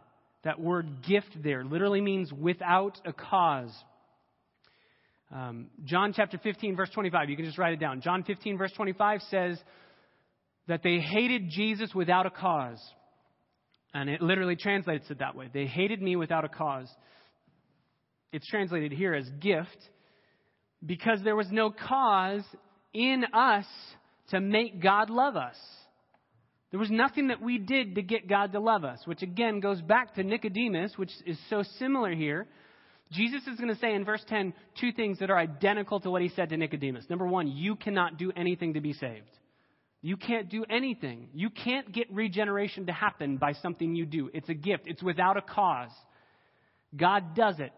[0.44, 3.72] that word gift there literally means without a cause.
[5.35, 7.31] Um, John chapter 15, verse 25.
[7.31, 8.00] You can just write it down.
[8.00, 9.59] John 15, verse 25 says
[10.68, 12.81] that they hated Jesus without a cause.
[13.94, 15.50] And it literally translates it that way.
[15.52, 16.88] They hated me without a cause.
[18.33, 19.78] It's translated here as gift
[20.85, 22.42] because there was no cause
[22.92, 23.64] in us
[24.30, 25.56] to make God love us.
[26.70, 29.80] There was nothing that we did to get God to love us, which again goes
[29.80, 32.46] back to Nicodemus, which is so similar here.
[33.10, 36.20] Jesus is going to say in verse 10 two things that are identical to what
[36.20, 37.06] he said to Nicodemus.
[37.08, 39.30] Number one, you cannot do anything to be saved.
[40.02, 41.28] You can't do anything.
[41.32, 44.30] You can't get regeneration to happen by something you do.
[44.34, 45.90] It's a gift, it's without a cause.
[46.94, 47.72] God does it.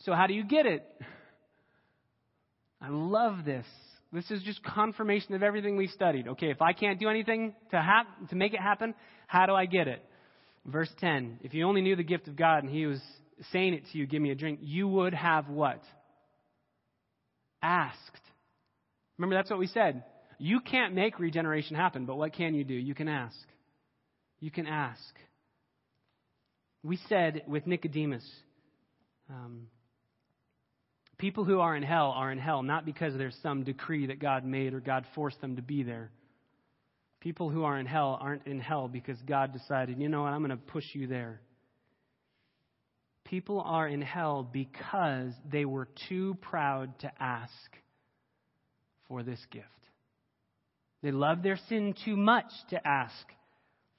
[0.00, 0.84] So, how do you get it?
[2.80, 3.66] I love this.
[4.12, 6.28] This is just confirmation of everything we studied.
[6.28, 8.94] Okay, if I can't do anything to, hap- to make it happen,
[9.26, 10.02] how do I get it?
[10.64, 13.00] Verse 10 If you only knew the gift of God and He was
[13.52, 15.82] saying it to you, give me a drink, you would have what?
[17.62, 17.98] Asked.
[19.18, 20.04] Remember, that's what we said.
[20.38, 22.74] You can't make regeneration happen, but what can you do?
[22.74, 23.36] You can ask.
[24.40, 25.02] You can ask.
[26.84, 28.24] We said with Nicodemus,
[29.28, 29.66] um,
[31.18, 34.44] people who are in hell are in hell not because there's some decree that God
[34.44, 36.10] made or God forced them to be there.
[37.20, 40.40] People who are in hell aren't in hell because God decided, you know what, I'm
[40.40, 41.40] going to push you there.
[43.24, 47.52] People are in hell because they were too proud to ask
[49.08, 49.66] for this gift.
[51.02, 53.14] They love their sin too much to ask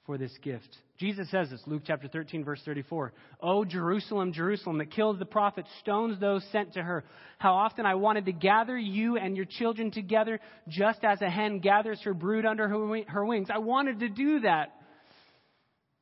[0.06, 0.76] for this gift.
[1.00, 3.14] Jesus says this, Luke chapter 13, verse 34.
[3.40, 7.04] Oh, Jerusalem, Jerusalem, that kills the prophets, stones those sent to her.
[7.38, 11.60] How often I wanted to gather you and your children together, just as a hen
[11.60, 13.48] gathers her brood under her wings.
[13.50, 14.74] I wanted to do that.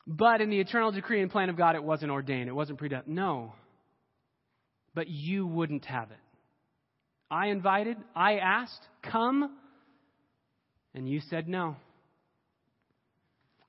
[0.05, 2.49] But in the eternal decree and plan of God, it wasn't ordained.
[2.49, 3.15] It wasn't predestined.
[3.15, 3.55] No.
[4.97, 6.19] But you wouldn't have it.
[7.31, 9.57] I invited, I asked, come,
[10.93, 11.77] and you said no.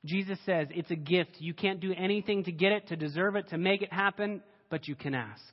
[0.06, 1.38] Jesus says it's a gift.
[1.40, 4.88] You can't do anything to get it, to deserve it, to make it happen, but
[4.88, 5.44] you can ask.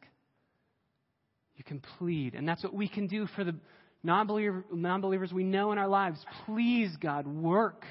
[1.57, 2.35] You can plead.
[2.35, 3.55] And that's what we can do for the
[4.03, 6.25] non believers we know in our lives.
[6.45, 7.85] Please, God, work.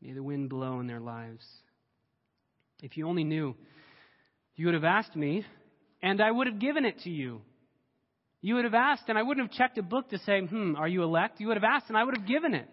[0.00, 1.44] May the wind blow in their lives.
[2.82, 3.54] If you only knew,
[4.54, 5.44] you would have asked me,
[6.02, 7.40] and I would have given it to you.
[8.42, 10.86] You would have asked, and I wouldn't have checked a book to say, hmm, are
[10.86, 11.40] you elect?
[11.40, 12.68] You would have asked, and I would have given it.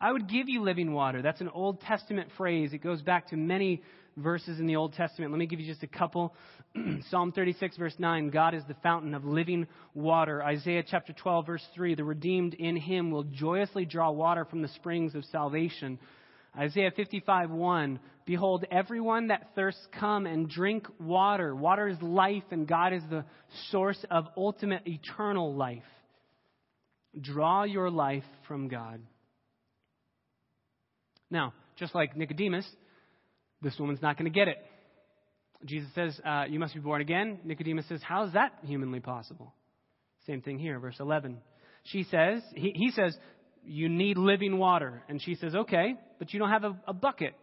[0.00, 1.22] I would give you living water.
[1.22, 2.72] That's an Old Testament phrase.
[2.72, 3.82] It goes back to many
[4.16, 5.32] verses in the Old Testament.
[5.32, 6.34] Let me give you just a couple.
[7.10, 10.42] Psalm 36, verse 9 God is the fountain of living water.
[10.42, 14.68] Isaiah chapter 12, verse 3 The redeemed in him will joyously draw water from the
[14.68, 15.98] springs of salvation.
[16.58, 21.54] Isaiah 55, 1 Behold, everyone that thirsts, come and drink water.
[21.54, 23.24] Water is life, and God is the
[23.70, 25.84] source of ultimate eternal life.
[27.20, 29.00] Draw your life from God.
[31.30, 32.66] Now, just like Nicodemus,
[33.62, 34.58] this woman's not going to get it.
[35.64, 37.40] Jesus says, uh, You must be born again.
[37.44, 39.52] Nicodemus says, How is that humanly possible?
[40.26, 41.38] Same thing here, verse 11.
[41.84, 43.16] She says, He, he says,
[43.64, 45.02] You need living water.
[45.08, 47.34] And she says, Okay, but you don't have a, a bucket.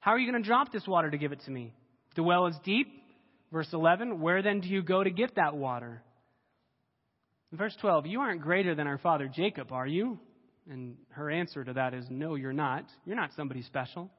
[0.00, 1.74] How are you going to drop this water to give it to me?
[2.16, 2.88] The well is deep.
[3.52, 6.02] Verse 11, Where then do you go to get that water?
[7.52, 10.18] Verse 12, You aren't greater than our father Jacob, are you?
[10.68, 12.84] And her answer to that is, No, you're not.
[13.04, 14.10] You're not somebody special.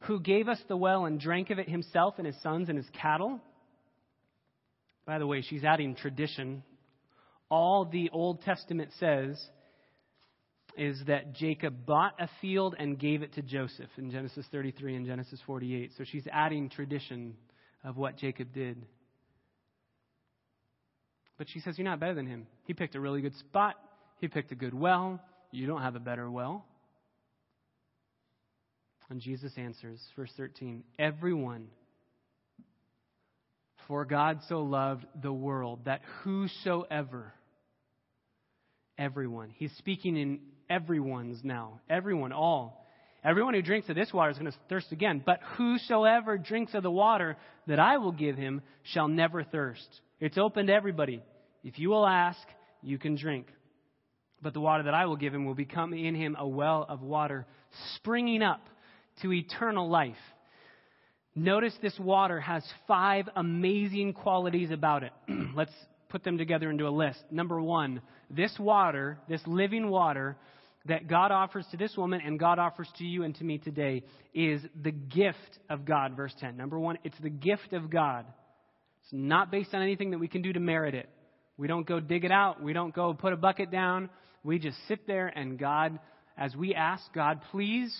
[0.00, 2.88] Who gave us the well and drank of it himself and his sons and his
[3.00, 3.40] cattle?
[5.06, 6.62] By the way, she's adding tradition.
[7.48, 9.42] All the Old Testament says
[10.76, 15.06] is that Jacob bought a field and gave it to Joseph in Genesis 33 and
[15.06, 15.92] Genesis 48.
[15.96, 17.34] So she's adding tradition
[17.82, 18.84] of what Jacob did.
[21.38, 22.46] But she says, You're not better than him.
[22.64, 23.76] He picked a really good spot.
[24.18, 25.20] He picked a good well.
[25.50, 26.64] You don't have a better well.
[29.08, 31.68] And Jesus answers, verse 13 Everyone,
[33.86, 37.32] for God so loved the world that whosoever,
[38.98, 42.82] everyone, he's speaking in everyone's now, everyone, all.
[43.24, 45.20] Everyone who drinks of this water is going to thirst again.
[45.24, 47.36] But whosoever drinks of the water
[47.66, 49.88] that I will give him shall never thirst.
[50.20, 51.24] It's open to everybody.
[51.64, 52.38] If you will ask,
[52.82, 53.48] you can drink.
[54.42, 57.02] But the water that I will give him will become in him a well of
[57.02, 57.46] water
[57.96, 58.60] springing up
[59.22, 60.14] to eternal life.
[61.34, 65.12] Notice this water has five amazing qualities about it.
[65.54, 65.72] Let's
[66.08, 67.18] put them together into a list.
[67.30, 70.36] Number one, this water, this living water
[70.86, 74.04] that God offers to this woman and God offers to you and to me today
[74.34, 76.16] is the gift of God.
[76.16, 76.56] Verse 10.
[76.56, 78.24] Number one, it's the gift of God.
[79.02, 81.08] It's not based on anything that we can do to merit it.
[81.58, 82.62] We don't go dig it out.
[82.62, 84.10] We don't go put a bucket down.
[84.46, 85.98] We just sit there and God,
[86.38, 87.92] as we ask, God, please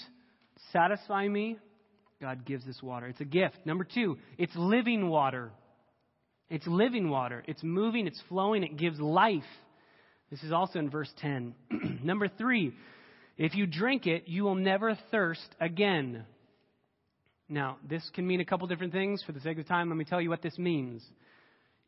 [0.73, 1.59] satisfy me,
[2.21, 3.09] God gives this water.
[3.09, 3.57] It's a gift.
[3.65, 5.51] Number two, it's living water.
[6.49, 7.43] It's living water.
[7.49, 9.43] It's moving, it's flowing, it gives life.
[10.31, 11.53] This is also in verse 10.
[12.05, 12.73] Number three,
[13.37, 16.25] if you drink it, you will never thirst again.
[17.49, 19.21] Now, this can mean a couple different things.
[19.27, 21.03] For the sake of time, let me tell you what this means.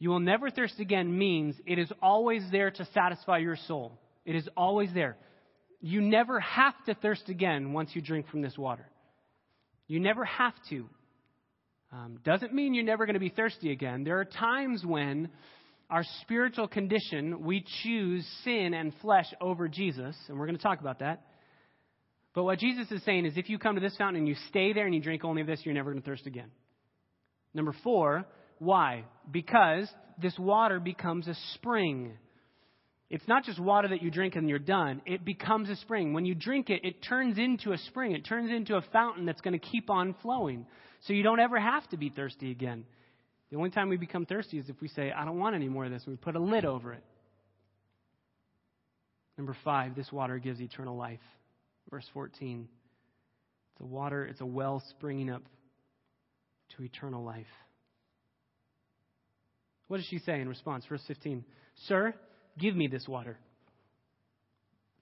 [0.00, 3.96] You will never thirst again means it is always there to satisfy your soul.
[4.28, 5.16] It is always there.
[5.80, 8.86] You never have to thirst again once you drink from this water.
[9.86, 10.86] You never have to.
[11.90, 14.04] Um, doesn't mean you're never going to be thirsty again.
[14.04, 15.30] There are times when
[15.88, 20.80] our spiritual condition, we choose sin and flesh over Jesus, and we're going to talk
[20.80, 21.24] about that.
[22.34, 24.74] But what Jesus is saying is if you come to this fountain and you stay
[24.74, 26.50] there and you drink only of this, you're never going to thirst again.
[27.54, 28.26] Number four,
[28.58, 29.04] why?
[29.30, 29.88] Because
[30.20, 32.18] this water becomes a spring.
[33.10, 35.00] It's not just water that you drink and you're done.
[35.06, 36.12] It becomes a spring.
[36.12, 38.12] When you drink it, it turns into a spring.
[38.12, 40.66] It turns into a fountain that's going to keep on flowing.
[41.06, 42.84] So you don't ever have to be thirsty again.
[43.50, 45.86] The only time we become thirsty is if we say, I don't want any more
[45.86, 47.02] of this, we put a lid over it.
[49.38, 51.20] Number five, this water gives eternal life.
[51.90, 52.68] Verse 14.
[53.72, 55.42] It's a water, it's a well springing up
[56.76, 57.46] to eternal life.
[59.86, 60.84] What does she say in response?
[60.86, 61.44] Verse 15.
[61.86, 62.14] Sir,
[62.58, 63.36] Give me this water.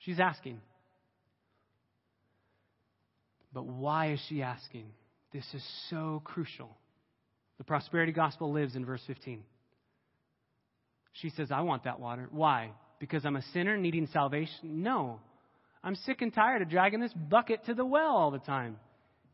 [0.01, 0.61] She's asking.
[3.53, 4.87] But why is she asking?
[5.33, 6.77] This is so crucial.
[7.59, 9.43] The prosperity gospel lives in verse 15.
[11.15, 12.29] She says, I want that water.
[12.31, 12.73] Why?
[12.99, 14.83] Because I'm a sinner needing salvation?
[14.83, 15.21] No.
[15.83, 18.77] I'm sick and tired of dragging this bucket to the well all the time.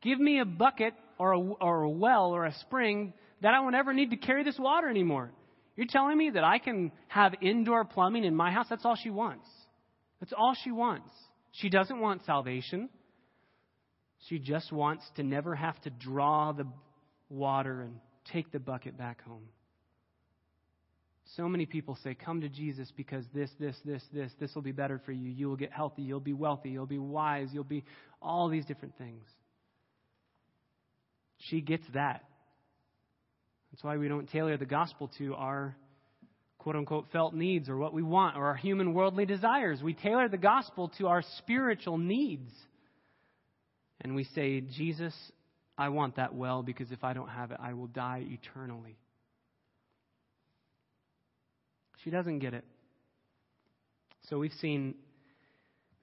[0.03, 3.75] Give me a bucket or a, or a well or a spring that I won't
[3.75, 5.31] ever need to carry this water anymore.
[5.77, 8.67] You're telling me that I can have indoor plumbing in my house?
[8.69, 9.49] That's all she wants.
[10.21, 11.11] That's all she wants.
[11.53, 12.89] She doesn't want salvation.
[14.29, 16.67] She just wants to never have to draw the
[17.29, 17.97] water and
[18.33, 19.49] take the bucket back home.
[21.37, 24.73] So many people say, Come to Jesus because this, this, this, this, this will be
[24.73, 25.31] better for you.
[25.31, 26.03] You will get healthy.
[26.03, 26.71] You'll be wealthy.
[26.71, 27.49] You'll be wise.
[27.53, 27.85] You'll be
[28.21, 29.25] all these different things.
[31.49, 32.25] She gets that.
[33.73, 35.75] That's why we don't tailor the gospel to our
[36.59, 39.83] quote unquote felt needs or what we want or our human worldly desires.
[39.83, 42.53] We tailor the gospel to our spiritual needs.
[44.01, 45.15] And we say, Jesus,
[45.77, 48.97] I want that well because if I don't have it, I will die eternally.
[52.05, 52.65] She doesn't get it.
[54.29, 54.95] So we've seen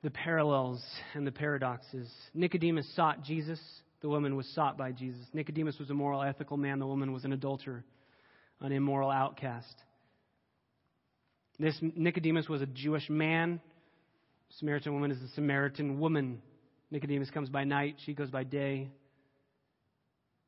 [0.02, 2.10] the parallels and the paradoxes.
[2.34, 3.60] Nicodemus sought Jesus.
[4.02, 5.26] The woman was sought by Jesus.
[5.34, 6.80] Nicodemus was a moral, ethical man.
[6.80, 7.84] The woman was an adulterer,
[8.62, 9.76] an immoral outcast.
[11.60, 13.60] This Nicodemus was a Jewish man.
[14.58, 16.42] Samaritan woman is a Samaritan woman.
[16.92, 18.90] Nicodemus comes by night, she goes by day.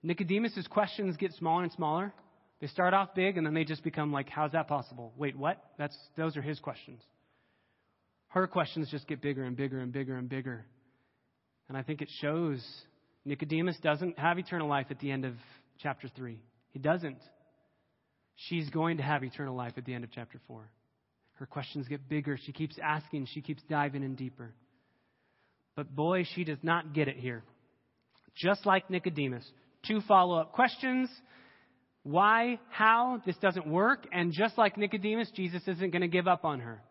[0.02, 2.14] Nicodemus's questions get smaller and smaller.
[2.62, 5.14] They start off big and then they just become like, how's that possible?
[5.18, 5.64] Wait, what?
[5.78, 7.02] That's, those are his questions.
[8.30, 10.66] Her questions just get bigger and bigger and bigger and bigger.
[11.68, 12.64] And I think it shows
[13.26, 15.34] Nicodemus doesn't have eternal life at the end of
[15.80, 16.40] chapter 3.
[16.72, 17.20] He doesn't.
[18.36, 20.70] She's going to have eternal life at the end of chapter 4.
[21.34, 22.38] Her questions get bigger.
[22.44, 24.54] She keeps asking, she keeps diving in deeper.
[25.76, 27.44] But boy, she does not get it here.
[28.36, 29.46] Just like Nicodemus.
[29.88, 31.10] Two follow up questions
[32.04, 34.08] why, how this doesn't work.
[34.12, 36.82] And just like Nicodemus, Jesus isn't going to give up on her.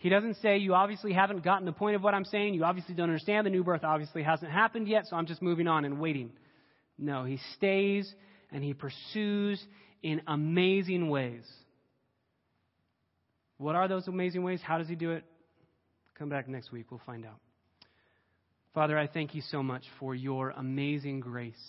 [0.00, 2.54] He doesn't say, You obviously haven't gotten the point of what I'm saying.
[2.54, 3.46] You obviously don't understand.
[3.46, 6.32] The new birth obviously hasn't happened yet, so I'm just moving on and waiting.
[6.98, 8.10] No, he stays
[8.50, 9.62] and he pursues
[10.02, 11.44] in amazing ways.
[13.58, 14.62] What are those amazing ways?
[14.64, 15.22] How does he do it?
[16.18, 16.86] Come back next week.
[16.90, 17.38] We'll find out.
[18.72, 21.60] Father, I thank you so much for your amazing grace.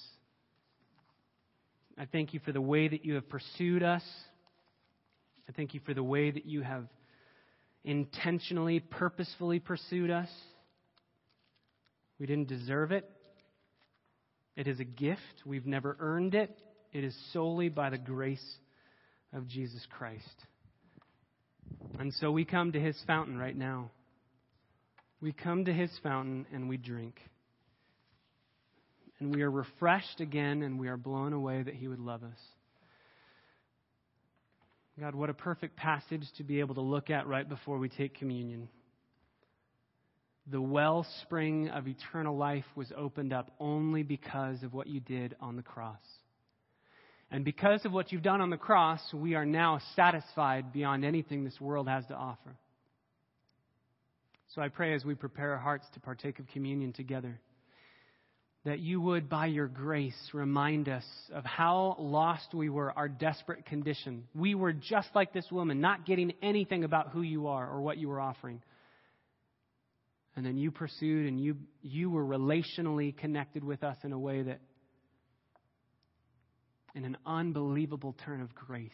[1.98, 4.04] I thank you for the way that you have pursued us.
[5.50, 6.86] I thank you for the way that you have
[7.84, 10.30] intentionally, purposefully pursued us.
[12.20, 13.10] We didn't deserve it.
[14.56, 15.22] It is a gift.
[15.46, 16.56] We've never earned it.
[16.94, 18.46] It is solely by the grace
[19.34, 20.46] of Jesus Christ.
[22.00, 23.92] And so we come to his fountain right now.
[25.22, 27.20] We come to his fountain and we drink
[29.22, 32.40] and we are refreshed again and we are blown away that He would love us.
[35.02, 38.20] God, what a perfect passage to be able to look at right before we take
[38.20, 38.70] communion.
[40.46, 45.56] The wellspring of eternal life was opened up only because of what you did on
[45.56, 45.98] the cross.
[47.32, 51.44] And because of what you've done on the cross, we are now satisfied beyond anything
[51.44, 52.56] this world has to offer.
[54.54, 57.40] So I pray as we prepare our hearts to partake of communion together
[58.64, 63.66] that you would, by your grace, remind us of how lost we were, our desperate
[63.66, 64.26] condition.
[64.36, 67.98] We were just like this woman, not getting anything about who you are or what
[67.98, 68.62] you were offering.
[70.36, 74.44] And then you pursued and you, you were relationally connected with us in a way
[74.44, 74.60] that,
[76.94, 78.92] in an unbelievable turn of grace,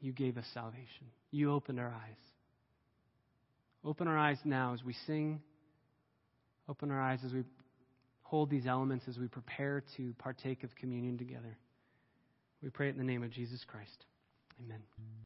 [0.00, 1.06] you gave us salvation.
[1.30, 2.16] You opened our eyes.
[3.84, 5.40] Open our eyes now as we sing.
[6.68, 7.44] Open our eyes as we
[8.22, 11.56] hold these elements as we prepare to partake of communion together.
[12.62, 14.04] We pray it in the name of Jesus Christ.
[14.62, 14.80] Amen.